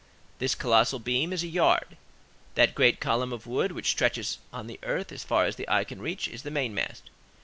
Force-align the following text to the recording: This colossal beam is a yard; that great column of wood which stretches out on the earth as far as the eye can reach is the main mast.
This 0.39 0.55
colossal 0.55 0.97
beam 0.97 1.31
is 1.31 1.43
a 1.43 1.47
yard; 1.47 1.95
that 2.55 2.73
great 2.73 2.99
column 2.99 3.31
of 3.31 3.45
wood 3.45 3.71
which 3.71 3.91
stretches 3.91 4.39
out 4.51 4.57
on 4.61 4.65
the 4.65 4.79
earth 4.81 5.11
as 5.11 5.23
far 5.23 5.45
as 5.45 5.57
the 5.57 5.69
eye 5.69 5.83
can 5.83 6.01
reach 6.01 6.27
is 6.27 6.41
the 6.41 6.49
main 6.49 6.73
mast. 6.73 7.11